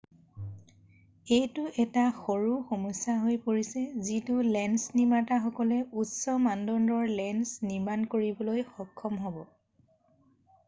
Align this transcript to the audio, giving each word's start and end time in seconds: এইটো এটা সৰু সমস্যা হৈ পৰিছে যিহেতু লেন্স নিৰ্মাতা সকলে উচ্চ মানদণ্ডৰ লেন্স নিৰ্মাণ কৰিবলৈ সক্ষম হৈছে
এইটো 1.35 1.63
এটা 1.81 2.05
সৰু 2.19 2.53
সমস্যা 2.69 3.17
হৈ 3.25 3.35
পৰিছে 3.43 3.83
যিহেতু 4.07 4.37
লেন্স 4.55 4.87
নিৰ্মাতা 5.01 5.37
সকলে 5.43 5.77
উচ্চ 6.05 6.35
মানদণ্ডৰ 6.47 7.13
লেন্স 7.19 7.53
নিৰ্মাণ 7.73 8.07
কৰিবলৈ 8.15 8.65
সক্ষম 8.71 9.21
হৈছে 9.27 9.45